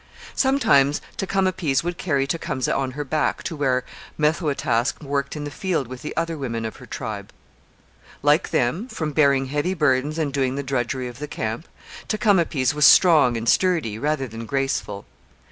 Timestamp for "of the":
11.07-11.27